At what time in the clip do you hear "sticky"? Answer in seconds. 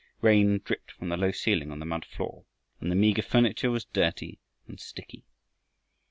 4.79-5.25